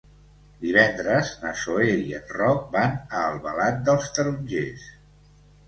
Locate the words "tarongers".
4.19-4.91